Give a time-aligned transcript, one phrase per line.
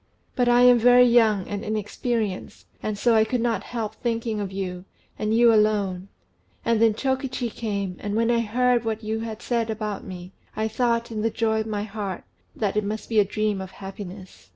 [0.35, 4.51] But I am very young and inexperienced, and so I could not help thinking of
[4.51, 4.85] you,
[5.19, 6.07] and you alone;
[6.65, 10.67] and then Chokichi came, and when I heard what you had said about me, I
[10.67, 12.23] thought, in the joy of my heart,
[12.55, 14.49] that it must be a dream of happiness."